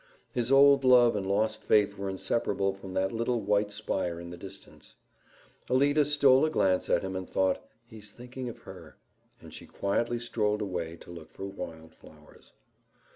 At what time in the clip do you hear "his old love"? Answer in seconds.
0.33-1.15